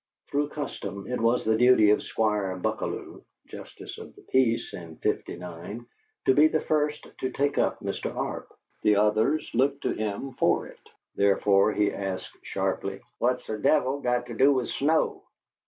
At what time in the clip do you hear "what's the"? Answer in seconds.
13.19-13.59